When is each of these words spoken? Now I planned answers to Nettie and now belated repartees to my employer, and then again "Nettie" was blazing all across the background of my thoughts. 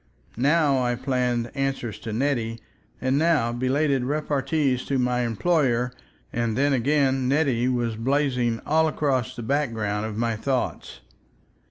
Now 0.35 0.81
I 0.81 0.95
planned 0.95 1.51
answers 1.53 1.99
to 1.99 2.11
Nettie 2.11 2.59
and 2.99 3.19
now 3.19 3.51
belated 3.53 4.03
repartees 4.03 4.83
to 4.85 4.97
my 4.97 5.19
employer, 5.19 5.91
and 6.33 6.57
then 6.57 6.73
again 6.73 7.27
"Nettie" 7.27 7.67
was 7.67 7.97
blazing 7.97 8.61
all 8.65 8.87
across 8.87 9.35
the 9.35 9.43
background 9.43 10.07
of 10.07 10.17
my 10.17 10.35
thoughts. 10.35 11.01